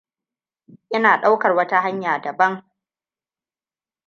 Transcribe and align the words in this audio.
Ina 0.95 1.21
ɗaukar 1.21 1.51
wata 1.57 1.77
hanya 1.83 2.21
dabam. 2.23 2.53